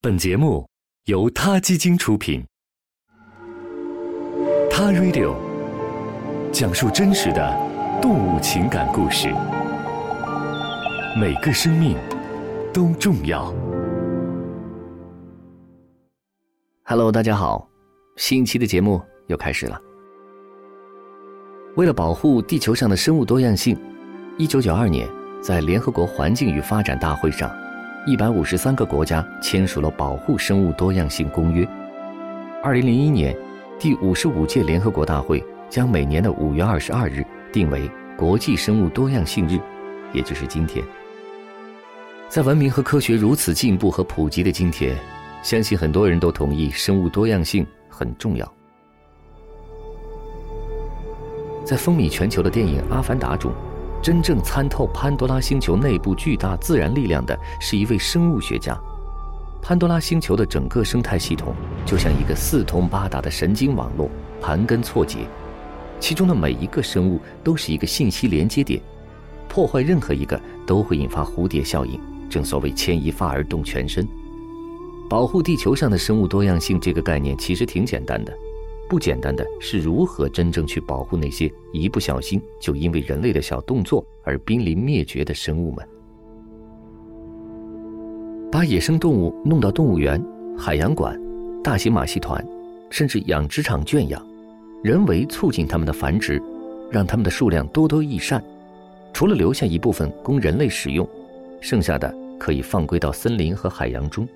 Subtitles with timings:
[0.00, 0.64] 本节目
[1.06, 2.40] 由他基金出品，
[4.70, 5.34] 《他 Radio》
[6.52, 7.52] 讲述真实的
[8.00, 9.26] 动物情感故事，
[11.20, 11.96] 每个生命
[12.72, 13.52] 都重要。
[16.84, 17.68] Hello，大家好，
[18.16, 19.80] 新一期的节目又开始了。
[21.74, 23.76] 为了保护地球上的生物多样性，
[24.38, 25.08] 一九九二年
[25.42, 27.50] 在联合国环境与发展大会上。
[28.08, 31.62] 一百五十三个国家签署了《保护生物多样性公约》。
[32.62, 33.36] 二零零一年，
[33.78, 39.60] 第五十五届联合国大会将每年的五月二十二日定为国际生物多样性日，
[40.14, 40.82] 也就是今天。
[42.30, 44.96] 在文明和科学如此进步和普及的今天，
[45.42, 48.54] 相信很多人都同意生物多样性很重要。
[51.62, 53.52] 在风靡全球的电影《阿凡达》中。
[54.00, 58.78] 真正参透潘多拉星球内部巨大自然力量的是一位生物学家。
[59.60, 64.08] 潘多拉星球的整个生态系统就像一个四通八达的神经网络，
[64.40, 65.26] 盘根错节，
[65.98, 68.80] 其中的每一个生物都是一个信息连接点，
[69.48, 72.00] 破坏任何一个都会引发蝴蝶效应。
[72.30, 74.06] 正所谓牵一发而动全身。
[75.08, 78.32] 保护地球上的生物多样性这个概念其实挺简单的。
[78.88, 85.86] 不简单的是如何真正去保护那些一不小心就因为人类的小动作而濒临灭绝的生物们。
[88.50, 90.24] 把野生动物弄到动物园、
[90.56, 91.20] 海洋馆、
[91.62, 92.42] 大型马戏团，
[92.88, 94.26] 甚至养殖场圈养，
[94.82, 96.42] 人为促进它们的繁殖，
[96.90, 98.42] 让它们的数量多多益善。
[99.12, 101.06] 除了留下一部分供人类使用，
[101.60, 104.26] 剩下的可以放归到森林和海洋中，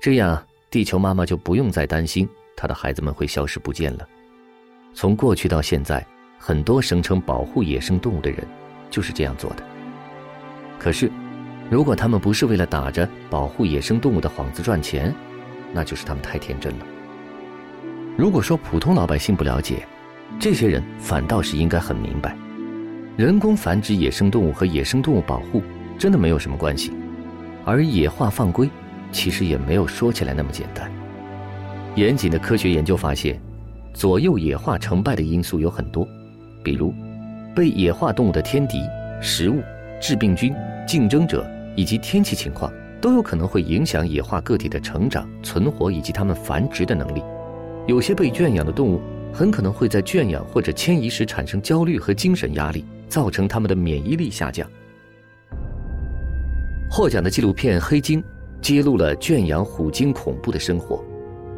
[0.00, 2.28] 这样地球妈妈就不用再担心。
[2.60, 4.06] 他的孩子们会消失不见了。
[4.92, 6.06] 从过去到现在，
[6.38, 8.46] 很多声称保护野生动物的人
[8.90, 9.62] 就是这样做的。
[10.78, 11.10] 可是，
[11.70, 15.14] 如果他们不是为了打着保护野生动物的幌子赚钱，
[15.72, 16.86] 那就是他们太天真了。
[18.18, 19.86] 如果说普通老百姓不了解，
[20.38, 22.36] 这些人反倒是应该很明白，
[23.16, 25.62] 人工繁殖野生动物和野生动物保护
[25.98, 26.92] 真的没有什么关系，
[27.64, 28.68] 而野化放归
[29.12, 30.92] 其实也没有说起来那么简单。
[31.96, 33.38] 严谨的科学研究发现，
[33.92, 36.06] 左右野化成败的因素有很多，
[36.62, 36.94] 比如
[37.54, 38.80] 被野化动物的天敌、
[39.20, 39.60] 食物、
[40.00, 40.54] 致病菌、
[40.86, 41.44] 竞争者
[41.76, 47.22] 以及天气情况，都有可能会影响野化个体的成长、存活以及它们繁殖的能力。
[47.86, 49.00] 有些被圈养的动物
[49.32, 54.68] 很可能会在圈养或者迁移时产生焦虑和精神压力，造成它们的免疫力下降。
[56.88, 58.22] 获奖的纪录片《黑鲸》
[58.60, 61.04] 揭露了圈养虎鲸恐怖的生活。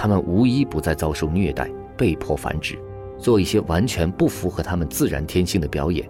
[0.00, 2.78] 他们无一不在遭受虐待，被迫繁殖，
[3.18, 6.08] 做一些完全不符合他们自然天性的表演。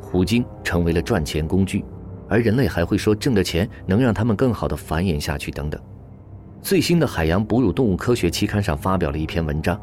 [0.00, 1.84] 虎鲸成为了赚钱工具，
[2.28, 5.80] 而人类还会说挣的钱能让他们更好的繁衍下去等等。
[6.62, 9.76] 最新的海洋哺乳动物科学期刊上发表了一篇文章，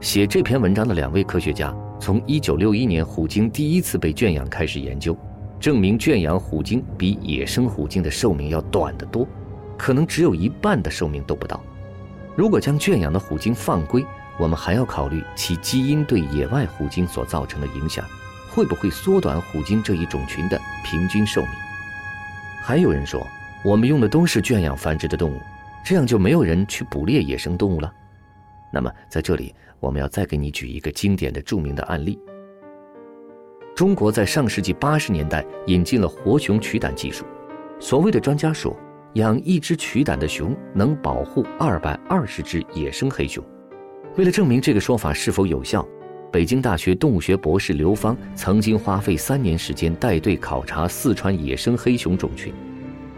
[0.00, 5.14] 写这篇文章的两位科学家从1961年虎鲸第一次被圈养开始研究，
[5.60, 9.28] 证明圈养虎鲸比野生虎鲸的寿命要短得多，
[9.76, 11.62] 可能只有一半的寿命都不到。
[12.38, 14.06] 如果将圈养的虎鲸放归，
[14.38, 18.04] 我们还要考虑其基因对野外虎鲸所造成的影响，
[18.48, 21.50] 会不会缩短虎鲸这一种群的平均寿命？
[22.62, 23.26] 还有人说，
[23.64, 25.40] 我们用的都是圈养繁殖的动物，
[25.84, 27.92] 这样就没有人去捕猎野生动物了。
[28.72, 32.16] 那么，在这里我们要再给你举一个经典的著名的案例：
[33.74, 37.24] 中国在上世纪八十年代引进了活熊取胆技术，
[37.80, 38.76] 所谓的专家说。
[39.14, 43.42] 养一只取胆的熊能保护二百二十只野生黑熊。
[44.16, 45.86] 为了证明这个说法是否有效，
[46.30, 52.52] 北京大学动物学博士刘芳曾经花费三年时间带队考察四川野生黑熊种群。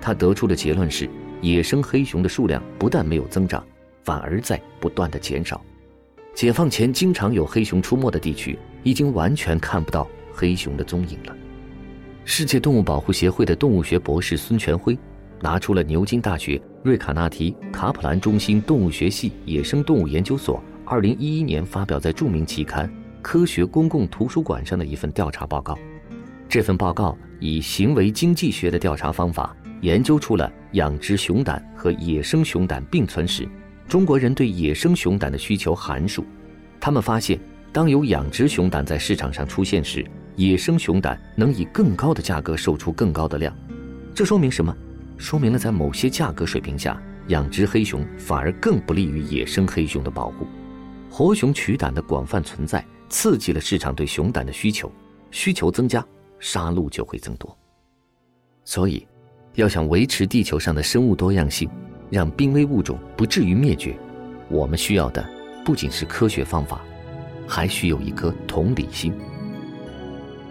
[0.01, 1.09] 他得出的结论是：
[1.41, 3.65] 野生黑熊的数量不但没有增长，
[4.05, 5.61] 反而在不断的减少。
[6.35, 11.37] 解放前经常有黑熊出没的地区，已经完全看不到黑熊的踪影了。
[12.25, 14.97] 世界动物保护协会的动物学博士孙全辉。
[15.41, 22.87] 拿出了牛津大学瑞卡纳提卡普兰中心动物学系野生动物研究所二零一一年发表在著名期刊
[23.23, 25.79] 《科学公共图书馆》上的一份调查报告。
[26.49, 33.49] 这份报告以行为经济学的调查方法，研究出了养殖熊胆和野生熊胆并存时，
[33.87, 36.25] 中国人对野生熊胆的需求函数。
[36.81, 37.39] 他们发现，
[37.73, 40.05] 当有养殖熊胆在市场上出现时，
[40.35, 43.55] 野生熊胆能以更高的价格售出更高的量。
[44.13, 44.77] 这说明什么？
[45.21, 50.47] 说明了，在某些价格水平下，养殖黑熊反而更不利于野生黑熊的保护。
[51.11, 54.91] 活熊取胆的广泛存在，刺激了市场对熊胆的需求，
[55.31, 56.05] 需求增加，
[56.39, 57.55] 杀戮就会增多。
[58.65, 59.07] 所以，
[59.57, 61.69] 要想维持地球上的生物多样性，
[62.09, 63.95] 让濒危物种不至于灭绝，
[64.49, 65.23] 我们需要的
[65.67, 66.81] 不仅是科学方法，
[67.47, 69.13] 还需有一颗同理心。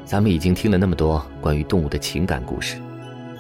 [0.06, 2.78] 咱们已经听了那么多关于动物的情感故事，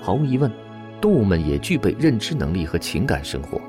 [0.01, 0.51] 毫无疑问，
[1.01, 3.59] 动物们也具备认知能力和情感生活。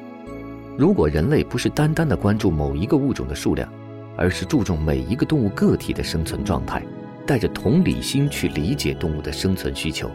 [0.76, 3.70] 如果人类不是单单的关注某一个物种的数量，
[4.16, 6.82] 而是注重每一个动物个体的生存状态，
[7.26, 10.10] 带着同理心去理解动物的生存需求，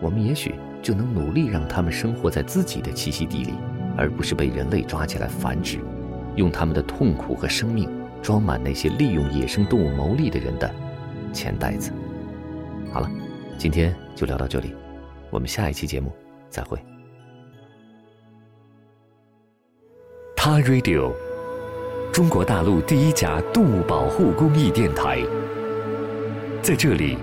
[0.00, 3.54] 我们也许就能努力让它们生活在自己的栖息地里，
[3.96, 5.78] 而不是被人类抓起来繁殖，
[6.36, 7.88] 用他们的痛苦和生命
[8.22, 10.72] 装满那些利用野生动物牟利的人的
[11.32, 11.92] 钱袋子。
[12.92, 13.10] 好了，
[13.58, 14.74] 今天就聊到这里，
[15.30, 16.12] 我们下一期节目
[16.56, 16.78] 再会。
[20.34, 21.12] 他 Radio，
[22.10, 25.22] 中国大陆第一家动物保护公益电台，
[26.62, 27.18] 在这里，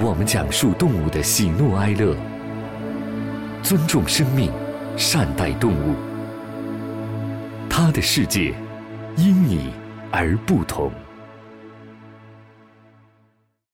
[0.00, 2.16] 我们讲述动物的喜怒哀乐，
[3.62, 4.50] 尊重生命，
[4.96, 5.94] 善待动物。
[7.70, 8.52] 他的世界，
[9.16, 9.72] 因你
[10.10, 10.90] 而不同。